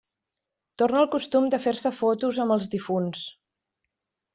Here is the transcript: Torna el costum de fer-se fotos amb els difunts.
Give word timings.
Torna 0.83 1.01
el 1.05 1.09
costum 1.17 1.47
de 1.55 1.61
fer-se 1.67 1.93
fotos 2.01 2.43
amb 2.47 2.59
els 2.59 2.75
difunts. 2.79 3.27